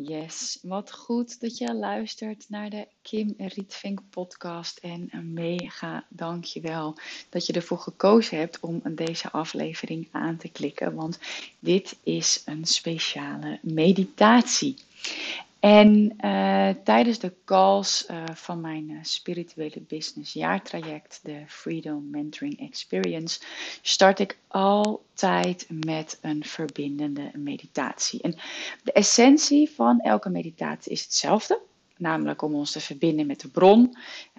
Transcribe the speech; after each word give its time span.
Yes, 0.00 0.58
wat 0.62 0.92
goed 0.92 1.40
dat 1.40 1.58
je 1.58 1.74
luistert 1.74 2.44
naar 2.48 2.70
de 2.70 2.86
Kim 3.02 3.34
Rietvink 3.38 4.00
podcast. 4.10 4.78
En 4.78 5.08
een 5.10 5.32
mega 5.32 6.06
dankjewel 6.08 6.98
dat 7.28 7.46
je 7.46 7.52
ervoor 7.52 7.78
gekozen 7.78 8.38
hebt 8.38 8.60
om 8.60 8.82
deze 8.84 9.30
aflevering 9.30 10.08
aan 10.12 10.36
te 10.36 10.48
klikken. 10.48 10.94
Want 10.94 11.18
dit 11.58 11.96
is 12.02 12.42
een 12.44 12.64
speciale 12.64 13.58
meditatie. 13.62 14.76
En 15.60 16.16
uh, 16.20 16.68
tijdens 16.84 17.18
de 17.18 17.32
calls 17.44 18.06
uh, 18.10 18.24
van 18.34 18.60
mijn 18.60 18.90
uh, 18.90 18.98
spirituele 19.02 19.80
business 19.88 20.32
jaartraject, 20.32 21.20
de 21.22 21.42
Freedom 21.46 22.10
Mentoring 22.10 22.60
Experience, 22.60 23.40
start 23.82 24.18
ik 24.18 24.38
altijd 24.48 25.66
met 25.84 26.18
een 26.20 26.44
verbindende 26.44 27.30
meditatie. 27.34 28.22
En 28.22 28.34
de 28.82 28.92
essentie 28.92 29.70
van 29.70 30.00
elke 30.00 30.28
meditatie 30.28 30.92
is 30.92 31.02
hetzelfde 31.02 31.60
namelijk 31.98 32.42
om 32.42 32.54
ons 32.54 32.72
te 32.72 32.80
verbinden 32.80 33.26
met 33.26 33.40
de 33.40 33.48
bron, 33.48 33.96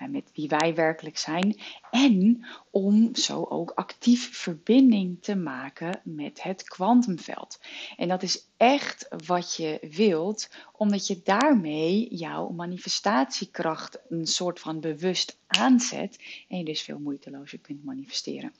met 0.09 0.31
wie 0.33 0.47
wij 0.47 0.75
werkelijk 0.75 1.17
zijn, 1.17 1.59
en 1.91 2.45
om 2.71 3.15
zo 3.15 3.43
ook 3.43 3.71
actief 3.71 4.37
verbinding 4.37 5.17
te 5.21 5.35
maken 5.35 6.01
met 6.03 6.43
het 6.43 6.63
kwantumveld. 6.63 7.59
En 7.97 8.07
dat 8.07 8.23
is 8.23 8.47
echt 8.57 9.07
wat 9.25 9.55
je 9.55 9.87
wilt, 9.91 10.49
omdat 10.71 11.07
je 11.07 11.21
daarmee 11.23 12.15
jouw 12.15 12.49
manifestatiekracht 12.49 13.99
een 14.09 14.27
soort 14.27 14.59
van 14.59 14.79
bewust 14.79 15.37
aanzet 15.47 16.43
en 16.47 16.57
je 16.57 16.63
dus 16.63 16.81
veel 16.81 16.99
moeitelozer 16.99 17.59
kunt 17.59 17.83
manifesteren. 17.83 18.53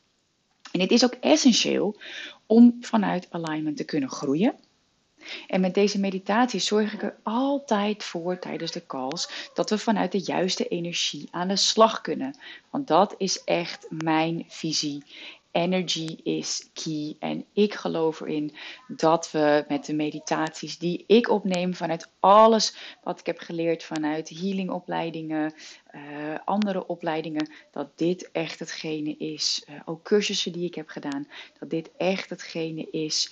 En 0.71 0.79
het 0.79 0.91
is 0.91 1.03
ook 1.03 1.13
essentieel 1.13 1.99
om 2.45 2.77
vanuit 2.79 3.27
alignment 3.29 3.77
te 3.77 3.83
kunnen 3.83 4.09
groeien 4.09 4.55
en 5.47 5.61
met 5.61 5.73
deze 5.73 5.99
meditatie 5.99 6.59
zorg 6.59 6.93
ik 6.93 7.03
er 7.03 7.15
altijd 7.23 8.03
voor 8.03 8.39
tijdens 8.39 8.71
de 8.71 8.85
calls 8.85 9.49
dat 9.53 9.69
we 9.69 9.77
vanuit 9.77 10.11
de 10.11 10.23
juiste 10.23 10.67
energie 10.67 11.27
aan 11.31 11.47
de 11.47 11.55
slag 11.55 12.01
kunnen. 12.01 12.37
Want 12.69 12.87
dat 12.87 13.15
is 13.17 13.43
echt 13.43 13.87
mijn 13.89 14.45
visie. 14.47 15.03
Energy 15.51 16.17
is 16.23 16.69
key. 16.73 17.15
En 17.19 17.45
ik 17.53 17.73
geloof 17.73 18.19
erin 18.19 18.55
dat 18.87 19.31
we 19.31 19.65
met 19.67 19.85
de 19.85 19.93
meditaties 19.93 20.77
die 20.77 21.03
ik 21.07 21.29
opneem 21.29 21.73
vanuit 21.73 22.11
alles 22.19 22.75
wat 23.03 23.19
ik 23.19 23.25
heb 23.25 23.39
geleerd 23.39 23.83
vanuit 23.83 24.29
healingopleidingen, 24.29 25.53
uh, 25.95 26.01
andere 26.45 26.87
opleidingen, 26.87 27.51
dat 27.71 27.97
dit 27.97 28.31
echt 28.31 28.59
hetgene 28.59 29.17
is, 29.17 29.65
uh, 29.69 29.75
ook 29.85 30.03
cursussen 30.03 30.51
die 30.51 30.65
ik 30.65 30.75
heb 30.75 30.89
gedaan, 30.89 31.27
dat 31.59 31.69
dit 31.69 31.89
echt 31.97 32.29
hetgene 32.29 32.87
is 32.91 33.31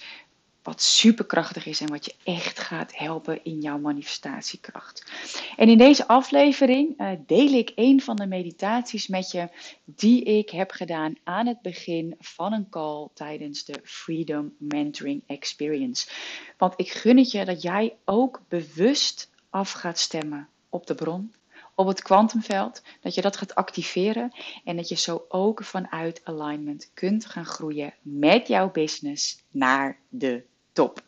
wat 0.65 0.81
superkrachtig 0.81 1.65
is 1.65 1.81
en 1.81 1.89
wat 1.89 2.05
je 2.05 2.15
echt 2.23 2.59
gaat 2.59 2.97
helpen 2.97 3.43
in 3.43 3.61
jouw 3.61 3.77
manifestatiekracht. 3.77 5.11
En 5.57 5.69
in 5.69 5.77
deze 5.77 6.07
aflevering 6.07 7.01
uh, 7.01 7.11
deel 7.25 7.53
ik 7.53 7.71
een 7.75 8.01
van 8.01 8.15
de 8.15 8.25
meditaties 8.25 9.07
met 9.07 9.31
je 9.31 9.49
die 9.85 10.23
ik 10.23 10.49
heb 10.49 10.71
gedaan 10.71 11.15
aan 11.23 11.47
het 11.47 11.61
begin 11.61 12.15
van 12.19 12.53
een 12.53 12.69
call 12.69 13.07
tijdens 13.13 13.65
de 13.65 13.79
Freedom 13.83 14.53
Mentoring 14.57 15.23
Experience. 15.25 16.09
Want 16.57 16.73
ik 16.75 16.91
gun 16.91 17.17
het 17.17 17.31
je 17.31 17.45
dat 17.45 17.61
jij 17.61 17.95
ook 18.05 18.41
bewust 18.47 19.29
af 19.49 19.71
gaat 19.71 19.99
stemmen 19.99 20.47
op 20.69 20.87
de 20.87 20.95
bron, 20.95 21.33
op 21.75 21.87
het 21.87 22.01
kwantumveld, 22.01 22.81
dat 23.01 23.15
je 23.15 23.21
dat 23.21 23.37
gaat 23.37 23.55
activeren 23.55 24.31
en 24.63 24.75
dat 24.75 24.89
je 24.89 24.95
zo 24.95 25.25
ook 25.29 25.63
vanuit 25.63 26.21
alignment 26.23 26.91
kunt 26.93 27.25
gaan 27.25 27.45
groeien 27.45 27.93
met 28.01 28.47
jouw 28.47 28.71
business 28.71 29.43
naar 29.51 29.99
de 30.09 30.45
top. 30.75 31.01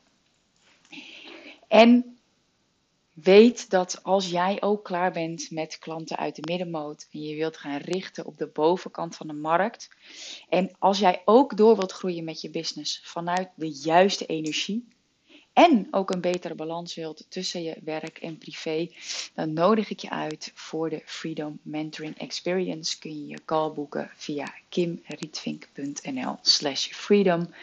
En 1.68 2.18
weet 3.14 3.70
dat 3.70 4.04
als 4.04 4.30
jij 4.30 4.62
ook 4.62 4.84
klaar 4.84 5.12
bent 5.12 5.52
met 5.52 5.80
klanten 5.80 6.18
uit 6.18 6.36
de 6.36 6.42
middenmoot 6.52 7.08
en 7.12 7.22
je 7.22 7.36
wilt 7.36 7.58
gaan 7.58 7.78
richten 7.78 8.26
op 8.26 8.38
de 8.38 8.48
bovenkant 8.48 9.16
van 9.16 9.28
de 9.28 9.33
markt. 9.33 9.89
En 10.50 10.72
als 10.80 11.00
jij 11.00 11.22
ook 11.26 11.58
door 11.58 11.76
wilt 11.76 11.92
groeien 11.92 12.23
met 12.23 12.42
je 12.42 12.50
business 12.50 13.02
vanuit 13.04 13.50
de 13.55 13.72
juiste 13.72 14.26
energie, 14.26 14.88
en 15.58 15.88
ook 15.92 16.12
een 16.12 16.22
betere 16.22 16.56
balans 16.56 16.95
wilt 16.95 17.26
tussen 17.30 17.64
je 17.64 17.76
werk 17.84 18.18
en 18.18 18.38
privé, 18.38 18.90
dan 19.34 19.54
nodig 19.54 19.90
ik 19.90 20.00
je 20.00 20.10
uit 20.10 20.52
voor 20.54 20.90
de 20.90 21.02
Freedom 21.06 21.60
Mentoring 21.62 22.18
Experience. 22.18 23.00
Kun 23.00 23.12
je 23.12 23.28
je 23.28 23.40
call 23.45 23.72
boeken 23.72 24.10
via 24.16 24.54
kimrietvink.nl 24.70 26.38
slash 26.42 26.88
freedom. 26.88 27.54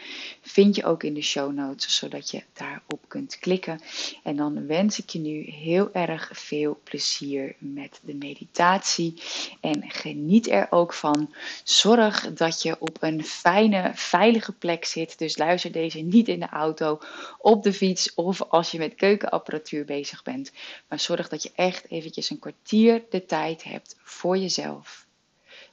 Vind 0.41 0.75
je 0.75 0.85
ook 0.85 1.03
in 1.03 1.13
de 1.13 1.21
show 1.21 1.53
notes, 1.53 1.97
zodat 1.97 2.31
je 2.31 2.43
daarop 2.53 2.99
kunt 3.07 3.39
klikken. 3.39 3.81
En 4.23 4.35
dan 4.35 4.67
wens 4.67 4.99
ik 4.99 5.09
je 5.09 5.19
nu 5.19 5.41
heel 5.41 5.89
erg 5.93 6.29
veel 6.33 6.79
plezier 6.83 7.55
met 7.57 7.99
de 8.03 8.15
meditatie. 8.15 9.21
En 9.61 9.83
geniet 9.87 10.49
er 10.49 10.67
ook 10.69 10.93
van. 10.93 11.33
Zorg 11.63 12.33
dat 12.33 12.61
je 12.61 12.75
op 12.79 12.97
een 12.99 13.25
fijne, 13.25 13.91
veilige 13.93 14.51
plek 14.51 14.85
zit. 14.85 15.17
Dus 15.17 15.37
luister 15.37 15.71
deze 15.71 15.99
niet 15.99 16.27
in 16.27 16.39
de 16.39 16.49
auto, 16.49 16.99
op 17.37 17.63
de 17.63 17.73
of 18.15 18.41
als 18.41 18.71
je 18.71 18.77
met 18.77 18.95
keukenapparatuur 18.95 19.85
bezig 19.85 20.23
bent. 20.23 20.51
Maar 20.87 20.99
zorg 20.99 21.29
dat 21.29 21.43
je 21.43 21.51
echt 21.55 21.89
eventjes 21.89 22.29
een 22.29 22.39
kwartier 22.39 23.03
de 23.09 23.25
tijd 23.25 23.63
hebt 23.63 23.95
voor 23.99 24.37
jezelf. 24.37 25.07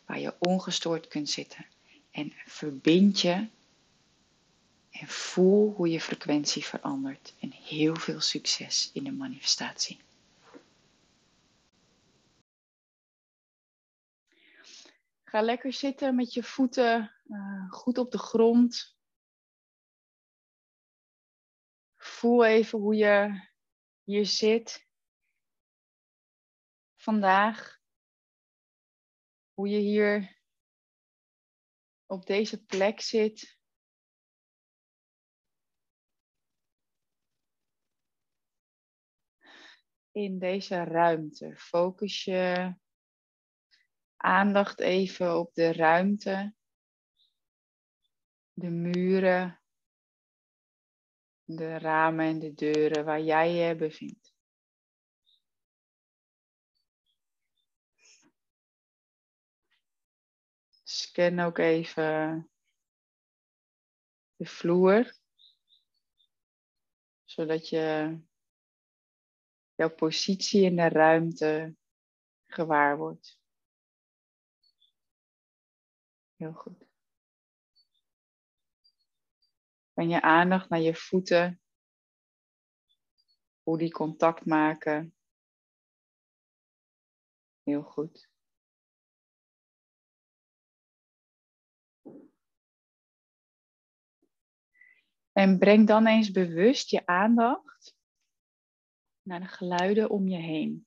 Waar 0.07 0.21
je 0.21 0.35
ongestoord 0.39 1.09
kunt 1.09 1.31
zitten. 1.31 1.67
En 2.11 2.33
verbind 2.47 3.21
je 3.21 3.47
en 4.91 5.09
voel 5.09 5.73
hoe 5.77 5.91
je 5.91 6.01
frequentie 6.01 6.65
verandert. 6.65 7.35
En 7.41 7.53
heel 7.53 7.97
veel 7.97 8.21
succes 8.21 8.91
in 8.93 9.05
de 9.05 9.13
manifestatie. 9.13 9.99
Ga 15.25 15.41
lekker 15.41 15.73
zitten 15.73 16.15
met 16.15 16.35
je 16.35 16.43
voeten 16.43 17.11
uh, 17.29 17.71
goed 17.71 17.99
op 17.99 18.11
de 18.11 18.19
grond. 18.19 18.95
Voel 22.23 22.45
even 22.45 22.79
hoe 22.79 22.95
je 22.95 23.49
hier 24.03 24.27
zit 24.27 24.89
vandaag. 26.95 27.81
Hoe 29.55 29.69
je 29.69 29.79
hier 29.79 30.43
op 32.07 32.27
deze 32.27 32.65
plek 32.65 33.01
zit. 33.01 33.59
In 40.11 40.39
deze 40.39 40.85
ruimte. 40.85 41.57
Focus 41.57 42.25
je 42.25 42.75
aandacht 44.17 44.81
even 44.81 45.39
op 45.39 45.55
de 45.55 45.73
ruimte. 45.73 46.55
De 48.53 48.71
muren 48.71 49.62
de 51.57 51.79
ramen 51.79 52.27
en 52.27 52.39
de 52.39 52.55
deuren 52.55 53.05
waar 53.05 53.21
jij 53.21 53.53
je 53.53 53.77
bevindt. 53.77 54.35
Scan 60.83 61.39
ook 61.39 61.59
even 61.59 62.51
de 64.37 64.47
vloer, 64.47 65.15
zodat 67.25 67.69
je 67.69 68.19
jouw 69.75 69.95
positie 69.95 70.63
in 70.63 70.77
de 70.77 70.89
ruimte 70.89 71.77
gewaar 72.47 72.97
wordt. 72.97 73.41
Heel 76.37 76.53
goed. 76.53 76.82
En 80.03 80.09
je 80.09 80.23
aandacht 80.23 80.69
naar 80.69 80.81
je 80.81 80.95
voeten. 80.95 81.61
Hoe 83.63 83.79
die 83.79 83.93
contact 83.93 84.47
maken. 84.47 85.17
Heel 87.63 87.83
goed. 87.83 88.31
En 95.33 95.59
breng 95.59 95.87
dan 95.87 96.07
eens 96.07 96.31
bewust 96.31 96.91
je 96.91 97.07
aandacht 97.07 97.97
naar 99.23 99.41
de 99.41 99.49
geluiden 99.49 100.11
om 100.11 100.29
je 100.29 100.39
heen. 100.39 100.87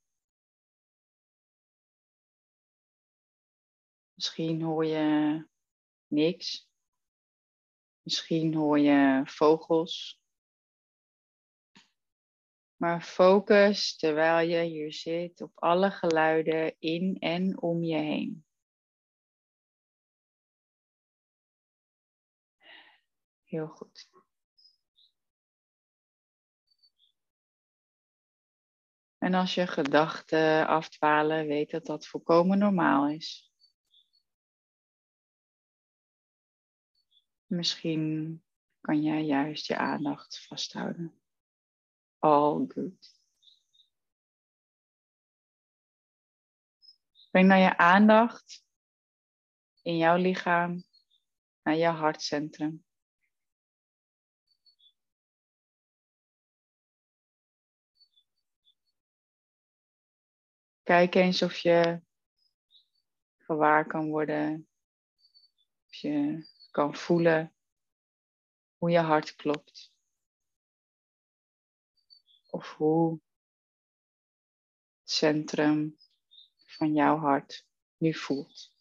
Misschien 4.13 4.61
hoor 4.61 4.85
je 4.85 5.47
niks. 6.07 6.69
Misschien 8.05 8.53
hoor 8.53 8.79
je 8.79 9.21
vogels. 9.25 10.21
Maar 12.75 13.01
focus 13.01 13.97
terwijl 13.97 14.47
je 14.47 14.61
hier 14.61 14.93
zit 14.93 15.41
op 15.41 15.51
alle 15.55 15.91
geluiden 15.91 16.75
in 16.79 17.17
en 17.19 17.61
om 17.61 17.83
je 17.83 17.97
heen. 17.97 18.45
Heel 23.43 23.67
goed. 23.67 24.09
En 29.17 29.33
als 29.33 29.55
je 29.55 29.67
gedachten 29.67 30.67
afdwalen, 30.67 31.47
weet 31.47 31.71
dat 31.71 31.85
dat 31.85 32.07
volkomen 32.07 32.57
normaal 32.57 33.09
is. 33.09 33.44
Misschien 37.45 38.43
kan 38.81 39.01
jij 39.01 39.23
juist 39.23 39.65
je 39.65 39.77
aandacht 39.77 40.45
vasthouden. 40.45 41.21
All 42.19 42.65
good. 42.67 43.19
Breng 47.31 47.49
dan 47.49 47.59
je 47.59 47.77
aandacht 47.77 48.65
in 49.81 49.97
jouw 49.97 50.17
lichaam 50.17 50.83
naar 51.61 51.75
je 51.75 51.87
hartcentrum. 51.87 52.85
Kijk 60.83 61.15
eens 61.15 61.41
of 61.41 61.57
je 61.57 62.01
gewaar 63.37 63.87
kan 63.87 64.09
worden, 64.09 64.67
of 65.87 65.95
je 65.95 66.47
kan 66.75 66.95
voelen 66.95 67.53
hoe 68.77 68.89
je 68.89 68.99
hart 68.99 69.35
klopt. 69.35 69.93
Of 72.49 72.73
hoe 72.73 73.21
het 74.99 75.11
centrum 75.11 75.97
van 76.65 76.93
jouw 76.93 77.17
hart 77.17 77.67
nu 77.97 78.13
voelt. 78.13 78.73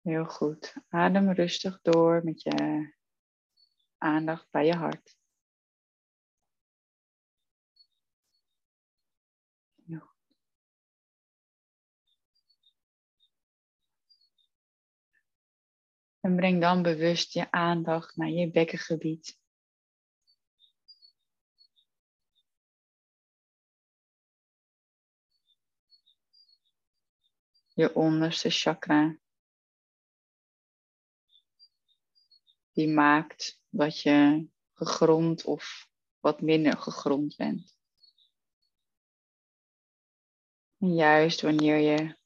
Heel 0.00 0.24
goed. 0.24 0.74
Adem 0.88 1.30
rustig 1.30 1.80
door 1.82 2.24
met 2.24 2.42
je 2.42 2.94
aandacht 3.98 4.50
bij 4.50 4.66
je 4.66 4.74
hart. 4.74 5.21
En 16.22 16.36
breng 16.36 16.60
dan 16.60 16.82
bewust 16.82 17.32
je 17.32 17.50
aandacht 17.50 18.16
naar 18.16 18.28
je 18.28 18.50
bekkengebied. 18.50 19.40
Je 27.74 27.94
onderste 27.94 28.50
chakra. 28.50 29.18
Die 32.72 32.88
maakt 32.88 33.60
dat 33.68 34.00
je 34.00 34.48
gegrond 34.72 35.44
of 35.44 35.88
wat 36.20 36.40
minder 36.40 36.76
gegrond 36.76 37.36
bent. 37.36 37.76
En 40.78 40.94
juist 40.94 41.40
wanneer 41.40 41.76
je 41.76 42.16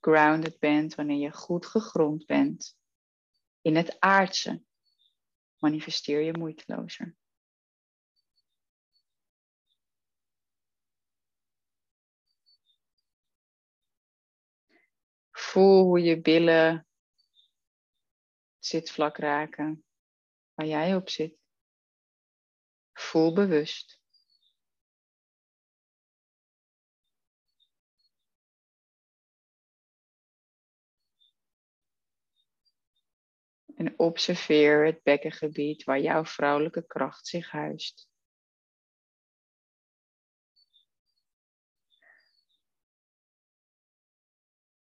grounded 0.00 0.58
bent, 0.58 0.94
wanneer 0.94 1.18
je 1.18 1.32
goed 1.32 1.66
gegrond 1.66 2.26
bent, 2.26 2.80
in 3.62 3.76
het 3.76 4.00
aardse 4.00 4.62
manifesteer 5.58 6.20
je 6.20 6.38
moeitelozer. 6.38 7.16
Voel 15.30 15.84
hoe 15.84 16.00
je 16.00 16.20
billen 16.20 16.86
zitvlak 18.58 19.16
raken 19.16 19.84
waar 20.54 20.66
jij 20.66 20.96
op 20.96 21.08
zit. 21.08 21.38
Voel 22.92 23.32
bewust. 23.34 24.01
En 33.82 33.98
observeer 33.98 34.84
het 34.84 35.02
bekkengebied 35.02 35.84
waar 35.84 36.00
jouw 36.00 36.24
vrouwelijke 36.24 36.86
kracht 36.86 37.26
zich 37.26 37.50
huist. 37.50 38.10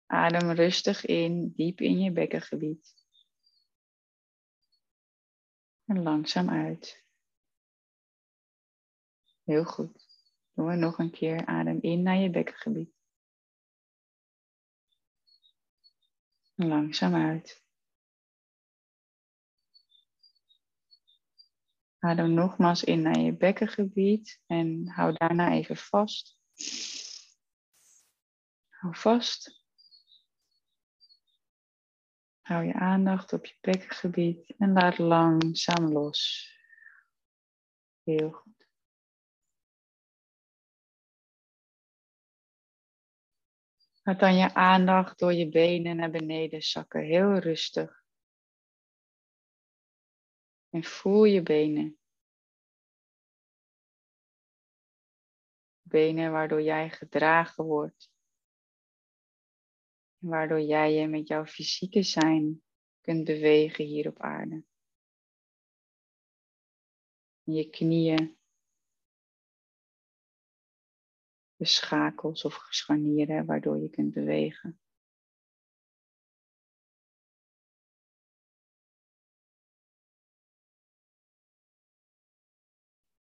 Adem 0.06 0.50
rustig 0.50 1.04
in, 1.04 1.52
diep 1.56 1.80
in 1.80 1.98
je 1.98 2.12
bekkengebied. 2.12 2.94
En 5.84 6.02
langzaam 6.02 6.50
uit. 6.50 7.04
Heel 9.44 9.64
goed. 9.64 10.06
Doen 10.52 10.66
we 10.66 10.74
nog 10.74 10.98
een 10.98 11.10
keer. 11.10 11.46
Adem 11.46 11.78
in 11.80 12.02
naar 12.02 12.16
je 12.16 12.30
bekkengebied. 12.30 12.94
En 16.54 16.66
langzaam 16.66 17.14
uit. 17.14 17.65
Adem 21.98 22.34
nogmaals 22.34 22.84
in 22.84 23.02
naar 23.02 23.18
je 23.18 23.36
bekkengebied 23.36 24.40
en 24.46 24.88
hou 24.88 25.12
daarna 25.12 25.52
even 25.52 25.76
vast. 25.76 26.38
Hou 28.68 28.96
vast. 28.96 29.64
Hou 32.40 32.64
je 32.64 32.74
aandacht 32.74 33.32
op 33.32 33.46
je 33.46 33.56
bekkengebied 33.60 34.54
en 34.58 34.72
laat 34.72 34.98
langzaam 34.98 35.92
los. 35.92 36.50
Heel 38.02 38.30
goed. 38.30 38.68
Laat 44.02 44.20
dan 44.20 44.36
je 44.36 44.54
aandacht 44.54 45.18
door 45.18 45.32
je 45.32 45.48
benen 45.48 45.96
naar 45.96 46.10
beneden 46.10 46.62
zakken, 46.62 47.02
heel 47.02 47.38
rustig. 47.38 48.05
En 50.76 50.84
voel 50.84 51.24
je 51.24 51.42
benen. 51.42 51.98
Benen 55.82 56.32
waardoor 56.32 56.62
jij 56.62 56.90
gedragen 56.90 57.64
wordt. 57.64 58.10
Waardoor 60.18 60.60
jij 60.60 60.92
je 60.92 61.06
met 61.06 61.28
jouw 61.28 61.46
fysieke 61.46 62.02
zijn 62.02 62.62
kunt 63.00 63.24
bewegen 63.24 63.84
hier 63.84 64.08
op 64.08 64.18
aarde. 64.20 64.64
Je 67.42 67.70
knieën. 67.70 68.38
De 71.56 71.66
schakels 71.66 72.44
of 72.44 72.66
scharnieren 72.68 73.46
waardoor 73.46 73.78
je 73.78 73.90
kunt 73.90 74.14
bewegen. 74.14 74.80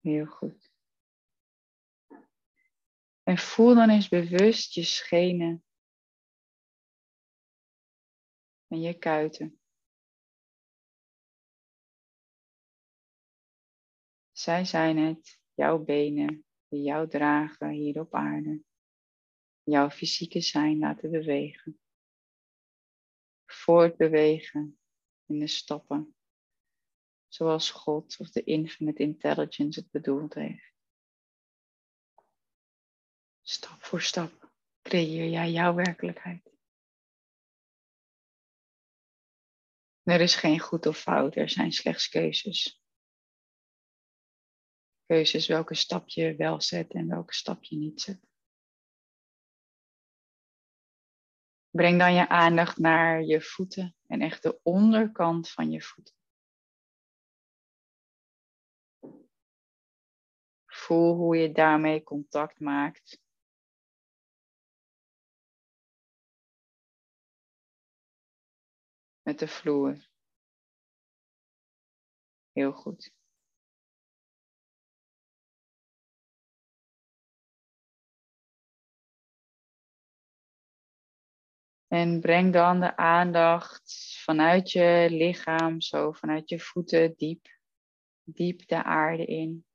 Heel 0.03 0.25
goed. 0.25 0.71
En 3.23 3.37
voel 3.37 3.75
dan 3.75 3.89
eens 3.89 4.09
bewust 4.09 4.73
je 4.73 4.83
schenen 4.83 5.65
en 8.67 8.81
je 8.81 8.97
kuiten. 8.97 9.59
Zij 14.31 14.65
zijn 14.65 14.97
het, 14.97 15.39
jouw 15.53 15.83
benen, 15.83 16.45
die 16.67 16.81
jou 16.81 17.09
dragen 17.09 17.69
hier 17.69 17.99
op 17.99 18.13
aarde. 18.13 18.63
Jouw 19.63 19.89
fysieke 19.89 20.41
zijn 20.41 20.77
laten 20.77 21.11
bewegen. 21.11 21.79
Voortbewegen 23.45 24.79
in 25.25 25.39
de 25.39 25.47
stappen 25.47 26.12
zoals 27.33 27.71
God 27.71 28.19
of 28.19 28.29
de 28.29 28.43
infinite 28.43 29.01
intelligence 29.01 29.79
het 29.79 29.91
bedoeld 29.91 30.33
heeft. 30.33 30.73
Stap 33.41 33.83
voor 33.83 34.01
stap 34.01 34.51
creëer 34.81 35.29
jij 35.29 35.51
jouw 35.51 35.73
werkelijkheid. 35.73 36.51
Er 40.03 40.21
is 40.21 40.35
geen 40.35 40.59
goed 40.59 40.85
of 40.85 40.99
fout, 40.99 41.35
er 41.35 41.49
zijn 41.49 41.71
slechts 41.71 42.09
keuzes. 42.09 42.81
Keuzes 45.05 45.47
welke 45.47 45.75
stap 45.75 46.09
je 46.09 46.35
wel 46.35 46.61
zet 46.61 46.93
en 46.93 47.07
welke 47.07 47.33
stap 47.33 47.63
je 47.63 47.75
niet 47.75 48.01
zet. 48.01 48.27
Breng 51.69 51.99
dan 51.99 52.13
je 52.13 52.29
aandacht 52.29 52.77
naar 52.77 53.23
je 53.23 53.41
voeten 53.41 53.95
en 54.07 54.21
echt 54.21 54.43
de 54.43 54.59
onderkant 54.63 55.49
van 55.49 55.71
je 55.71 55.81
voeten. 55.81 56.21
Voel 60.83 61.15
hoe 61.15 61.37
je 61.37 61.51
daarmee 61.51 62.03
contact 62.03 62.59
maakt. 62.59 63.21
met 69.23 69.39
de 69.39 69.47
vloer. 69.47 70.09
Heel 72.51 72.71
goed. 72.71 73.11
En 81.87 82.19
breng 82.19 82.53
dan 82.53 82.79
de 82.79 82.97
aandacht 82.97 84.17
vanuit 84.23 84.71
je 84.71 85.07
lichaam, 85.09 85.81
zo 85.81 86.11
vanuit 86.11 86.49
je 86.49 86.59
voeten 86.59 87.13
diep, 87.17 87.47
diep 88.23 88.67
de 88.67 88.83
aarde 88.83 89.25
in. 89.25 89.65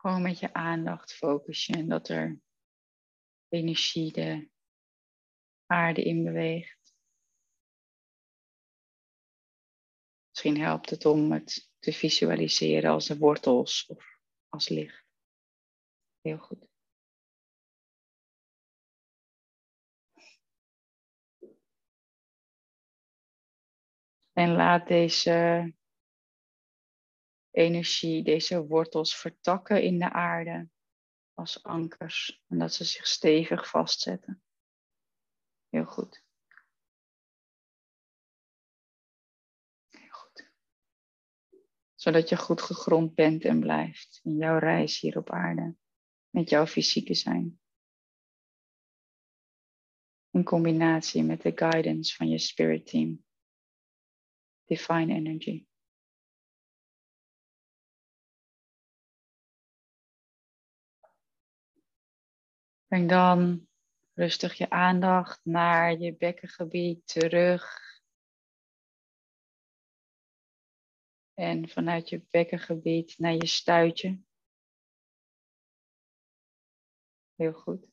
Gewoon 0.00 0.22
met 0.22 0.38
je 0.38 0.52
aandacht 0.52 1.12
focus 1.14 1.66
je 1.66 1.72
en 1.72 1.88
dat 1.88 2.08
er 2.08 2.40
energie 3.48 4.12
de 4.12 4.50
aarde 5.66 6.02
in 6.02 6.24
beweegt. 6.24 6.94
Misschien 10.28 10.60
helpt 10.60 10.90
het 10.90 11.04
om 11.04 11.32
het 11.32 11.70
te 11.78 11.92
visualiseren 11.92 12.90
als 12.90 13.06
de 13.06 13.18
wortels 13.18 13.86
of 13.86 14.18
als 14.48 14.68
licht. 14.68 15.04
Heel 16.20 16.38
goed. 16.38 16.68
En 24.32 24.52
laat 24.52 24.88
deze 24.88 25.74
energie, 27.50 28.22
deze 28.22 28.66
wortels 28.66 29.16
vertakken 29.16 29.82
in 29.82 29.98
de 29.98 30.12
aarde 30.12 30.68
als 31.34 31.62
ankers. 31.62 32.42
En 32.48 32.58
dat 32.58 32.74
ze 32.74 32.84
zich 32.84 33.06
stevig 33.06 33.68
vastzetten. 33.68 34.42
Heel 35.68 35.84
goed. 35.84 36.24
Heel 39.88 40.10
goed. 40.10 40.50
Zodat 41.94 42.28
je 42.28 42.36
goed 42.36 42.62
gegrond 42.62 43.14
bent 43.14 43.44
en 43.44 43.60
blijft 43.60 44.20
in 44.22 44.36
jouw 44.36 44.58
reis 44.58 45.00
hier 45.00 45.18
op 45.18 45.30
aarde. 45.30 45.76
Met 46.30 46.48
jouw 46.48 46.66
fysieke 46.66 47.14
zijn. 47.14 47.60
In 50.30 50.44
combinatie 50.44 51.22
met 51.22 51.42
de 51.42 51.52
guidance 51.54 52.14
van 52.14 52.28
je 52.28 52.38
spirit 52.38 52.86
team. 52.86 53.24
Divine 54.64 55.14
energy. 55.14 55.66
Breng 62.90 63.08
dan 63.08 63.68
rustig 64.14 64.54
je 64.54 64.70
aandacht 64.70 65.44
naar 65.44 65.98
je 65.98 66.16
bekkengebied 66.16 67.06
terug. 67.06 67.80
En 71.34 71.68
vanuit 71.68 72.08
je 72.08 72.26
bekkengebied 72.30 73.18
naar 73.18 73.32
je 73.32 73.46
stuitje. 73.46 74.22
Heel 77.34 77.52
goed. 77.52 77.86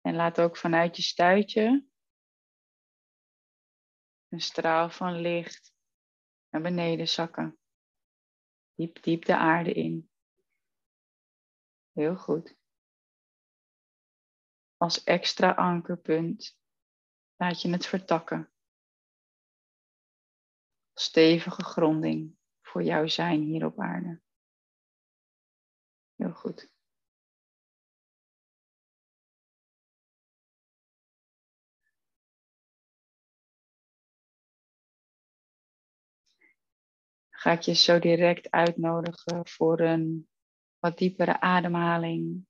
En 0.00 0.14
laat 0.14 0.40
ook 0.40 0.56
vanuit 0.56 0.96
je 0.96 1.02
stuitje 1.02 1.86
een 4.28 4.40
straal 4.40 4.90
van 4.90 5.20
licht 5.20 5.74
naar 6.48 6.62
beneden 6.62 7.08
zakken. 7.08 7.58
Diep, 8.74 9.02
diep 9.02 9.24
de 9.24 9.36
aarde 9.36 9.72
in. 9.72 10.10
Heel 11.92 12.16
goed. 12.16 12.62
Als 14.84 15.04
extra 15.04 15.50
ankerpunt 15.50 16.58
laat 17.36 17.62
je 17.62 17.70
het 17.70 17.86
vertakken. 17.86 18.50
Stevige 20.94 21.62
gronding 21.62 22.36
voor 22.60 22.82
jouw 22.82 23.06
zijn 23.06 23.42
hier 23.42 23.64
op 23.64 23.80
aarde. 23.80 24.20
Heel 26.14 26.32
goed. 26.32 26.72
ga 37.30 37.52
ik 37.52 37.60
je 37.60 37.74
zo 37.74 37.98
direct 37.98 38.50
uitnodigen 38.50 39.46
voor 39.46 39.80
een 39.80 40.28
wat 40.78 40.98
diepere 40.98 41.40
ademhaling, 41.40 42.46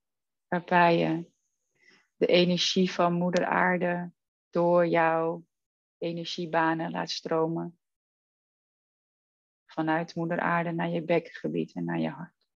waarbij 0.48 0.98
je 0.98 1.32
de 2.16 2.26
energie 2.26 2.92
van 2.92 3.12
Moeder 3.12 3.46
Aarde 3.46 4.12
door 4.50 4.86
jouw 4.86 5.46
energiebanen 5.98 6.90
laat 6.90 7.10
stromen. 7.10 7.78
Vanuit 9.66 10.14
Moeder 10.14 10.40
Aarde 10.40 10.72
naar 10.72 10.88
je 10.88 11.02
bekkengebied 11.02 11.74
en 11.74 11.84
naar 11.84 11.98
je 11.98 12.08
hart. 12.08 12.48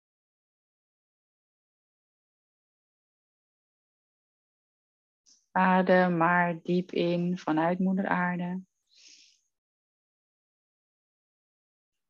Adem 5.51 6.17
maar 6.17 6.63
diep 6.63 6.91
in 6.91 7.39
vanuit 7.39 7.79
Moeder 7.79 8.07
Aarde. 8.07 8.63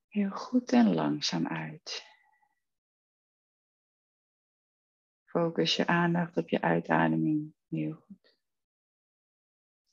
Heel 0.08 0.30
goed 0.30 0.72
en 0.72 0.94
langzaam 0.94 1.46
uit. 1.46 2.07
Focus 5.28 5.76
je 5.76 5.86
aandacht 5.86 6.36
op 6.36 6.48
je 6.48 6.60
uitademing. 6.60 7.54
Heel 7.68 7.94
goed. 7.94 8.36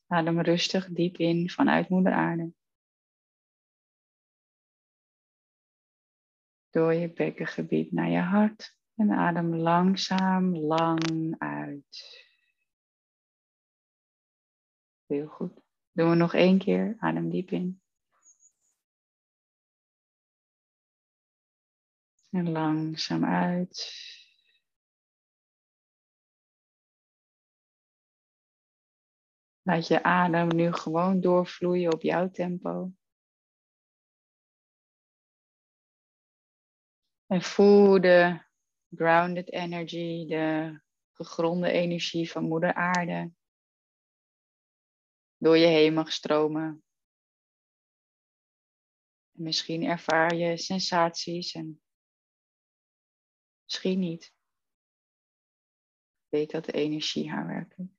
Adem 0.08 0.42
rustig 0.42 0.88
diep 0.88 1.18
in 1.18 1.50
vanuit 1.50 1.90
Moeder 1.90 2.14
Aarde. 2.14 2.54
Door 6.70 6.94
je 6.94 7.14
bekkengebied 7.14 7.92
naar 7.92 8.10
je 8.10 8.20
hart. 8.20 8.78
En 8.96 9.12
adem 9.12 9.56
langzaam 9.56 10.58
lang 10.58 11.36
uit. 11.38 12.24
Heel 15.06 15.28
goed. 15.28 15.62
Doen 15.92 16.10
we 16.10 16.16
nog 16.16 16.34
één 16.34 16.58
keer. 16.58 16.96
Adem 17.00 17.30
diep 17.30 17.52
in. 17.52 17.82
En 22.30 22.52
langzaam 22.52 23.26
uit. 23.26 24.14
Laat 29.66 29.88
je 29.88 30.04
adem 30.04 30.48
nu 30.48 30.74
gewoon 30.74 31.22
doorvloeien 31.22 31.94
op 31.94 32.02
jouw 32.02 32.30
tempo. 32.30 32.92
En 37.26 37.42
voel 37.42 38.02
de 38.02 38.44
grounded 38.96 39.52
energy, 39.52 40.26
de 40.28 40.80
gegronde 41.14 41.72
energie 41.72 42.32
van 42.32 42.44
Moeder 42.44 42.74
Aarde 42.74 43.32
door 45.38 45.58
je 45.58 45.68
heen 45.68 46.08
stromen. 46.08 46.84
En 49.32 49.44
misschien 49.44 49.84
ervaar 49.84 50.36
je 50.36 50.58
sensaties 50.58 51.54
en 51.54 51.80
Misschien 53.66 54.00
niet. 54.00 54.34
Weet 56.28 56.52
dat 56.52 56.66
de 56.66 56.72
energie 56.72 57.30
haar 57.30 57.48
werkt. 57.48 57.95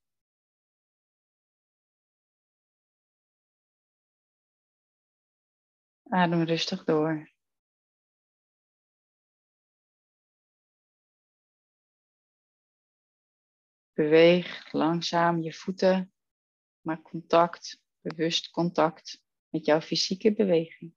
Adem 6.16 6.42
rustig 6.42 6.85
door. 6.85 7.30
Beweeg 13.92 14.73
langzaam 14.73 15.42
je 15.42 15.52
voeten, 15.52 16.12
maak 16.80 17.02
contact, 17.02 17.80
bewust 18.00 18.50
contact 18.50 19.23
met 19.49 19.64
jouw 19.64 19.80
fysieke 19.80 20.35
beweging. 20.35 20.94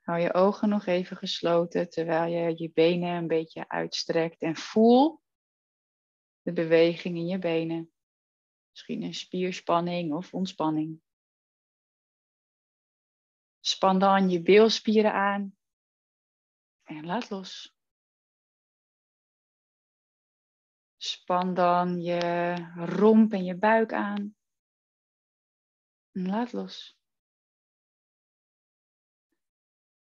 Hou 0.00 0.20
je 0.20 0.34
ogen 0.34 0.68
nog 0.68 0.86
even 0.86 1.16
gesloten 1.16 1.90
terwijl 1.90 2.32
je 2.32 2.62
je 2.62 2.70
benen 2.72 3.16
een 3.16 3.26
beetje 3.26 3.68
uitstrekt 3.68 4.42
en 4.42 4.56
voel 4.56 5.22
de 6.40 6.52
beweging 6.52 7.16
in 7.16 7.26
je 7.26 7.38
benen. 7.38 7.92
Misschien 8.70 9.02
een 9.02 9.14
spierspanning 9.14 10.12
of 10.12 10.34
ontspanning. 10.34 11.06
Span 13.78 13.98
dan 13.98 14.30
je 14.30 14.42
bilspieren 14.42 15.12
aan 15.12 15.56
en 16.84 17.06
laat 17.06 17.30
los. 17.30 17.76
Span 20.96 21.54
dan 21.54 22.00
je 22.02 22.54
romp 22.76 23.32
en 23.32 23.44
je 23.44 23.56
buik 23.56 23.92
aan 23.92 24.36
en 26.12 26.26
laat 26.26 26.52
los. 26.52 26.98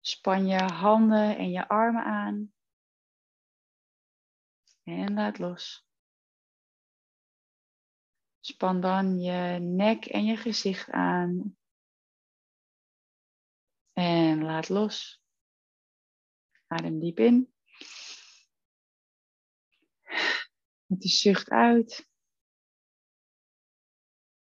Span 0.00 0.46
je 0.46 0.62
handen 0.62 1.36
en 1.36 1.50
je 1.50 1.68
armen 1.68 2.04
aan. 2.04 2.52
En 4.82 5.14
laat 5.14 5.38
los. 5.38 5.86
Span 8.40 8.80
dan 8.80 9.20
je 9.20 9.58
nek 9.60 10.04
en 10.04 10.24
je 10.24 10.36
gezicht 10.36 10.90
aan. 10.90 11.58
En 13.98 14.42
laat 14.42 14.68
los. 14.68 15.22
Adem 16.66 17.00
diep 17.00 17.18
in. 17.18 17.54
Met 20.86 21.00
de 21.00 21.08
zucht 21.08 21.50
uit. 21.50 22.08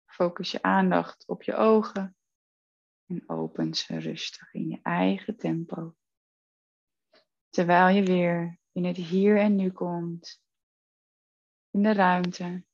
Focus 0.05 0.50
je 0.50 0.62
aandacht 0.62 1.26
op 1.26 1.43
je 1.43 1.55
ogen. 1.55 2.17
En 3.07 3.28
open 3.28 3.75
ze 3.75 3.99
rustig 3.99 4.52
in 4.52 4.69
je 4.69 4.78
eigen 4.83 5.37
tempo. 5.37 5.97
Terwijl 7.49 7.97
je 7.97 8.02
weer 8.02 8.59
in 8.73 8.85
het 8.85 8.97
hier 8.97 9.38
en 9.38 9.57
nu 9.57 9.71
komt. 9.71 10.43
In 11.71 11.83
de 11.83 11.93
ruimte 11.93 12.64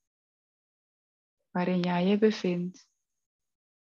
waarin 1.51 1.81
jij 1.81 2.07
je 2.07 2.19
bevindt. 2.19 2.93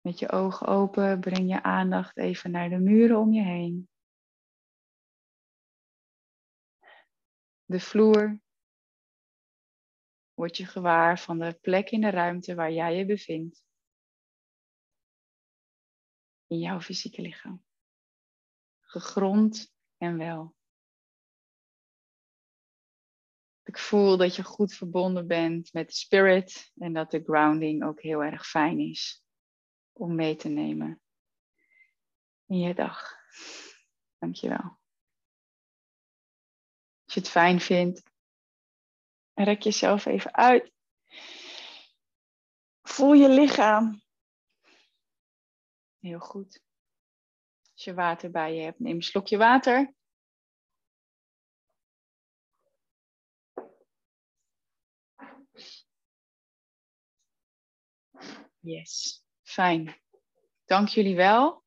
Met 0.05 0.19
je 0.19 0.31
ogen 0.31 0.67
open 0.67 1.21
breng 1.21 1.49
je 1.49 1.63
aandacht 1.63 2.17
even 2.17 2.51
naar 2.51 2.69
de 2.69 2.79
muren 2.79 3.19
om 3.19 3.33
je 3.33 3.43
heen. 3.43 3.89
De 7.65 7.81
vloer. 7.81 8.41
Word 10.35 10.57
je 10.57 10.67
gewaar 10.67 11.19
van 11.19 11.39
de 11.39 11.59
plek 11.61 11.91
in 11.91 12.01
de 12.01 12.11
ruimte 12.11 12.55
waar 12.55 12.73
jij 12.73 12.97
je 12.97 13.07
bevindt. 13.07 13.65
In 16.47 16.59
jouw 16.59 16.81
fysieke 16.81 17.23
lichaam. 17.23 17.65
Gegrond 18.81 19.75
en 19.97 20.17
wel. 20.19 20.55
Ik 23.63 23.79
voel 23.79 24.17
dat 24.17 24.37
je 24.37 24.43
goed 24.43 24.75
verbonden 24.75 25.27
bent 25.27 25.73
met 25.73 25.89
de 25.89 25.95
spirit 25.95 26.73
en 26.75 26.93
dat 26.93 27.11
de 27.11 27.23
grounding 27.23 27.85
ook 27.85 28.01
heel 28.01 28.23
erg 28.23 28.47
fijn 28.47 28.79
is 28.79 29.24
om 29.95 30.15
mee 30.15 30.37
te 30.37 30.49
nemen 30.49 31.03
in 32.47 32.59
je 32.59 32.75
dag. 32.75 33.13
Dankjewel. 34.19 34.79
Als 37.05 37.15
je 37.15 37.21
het 37.21 37.29
fijn 37.29 37.61
vindt, 37.61 38.03
rek 39.35 39.63
jezelf 39.63 40.07
even 40.07 40.35
uit. 40.35 40.73
Voel 42.83 43.13
je 43.13 43.29
lichaam. 43.29 44.03
Heel 45.99 46.19
goed. 46.19 46.63
Als 47.73 47.85
je 47.85 47.95
water 47.95 48.31
bij 48.31 48.55
je 48.55 48.63
hebt, 48.63 48.79
neem 48.79 48.95
een 48.95 49.03
slokje 49.03 49.37
water. 49.37 49.95
Yes, 58.61 59.24
fijn. 59.55 59.97
Dank 60.65 60.89
jullie 60.89 61.17
wel 61.17 61.64